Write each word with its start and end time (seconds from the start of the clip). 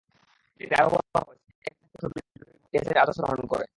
এতে 0.61 0.75
আরও 0.75 0.89
বলা 0.89 1.19
হয়, 1.19 1.37
সিরিয়ার 1.37 1.67
এক-তৃতীয়াংশ 1.67 2.03
বিদ্রোহী 2.15 2.51
গোষ্ঠী 2.53 2.75
আইএসের 2.77 2.97
আদর্শ 2.97 3.19
ধারণ 3.19 3.45
করে। 3.47 3.65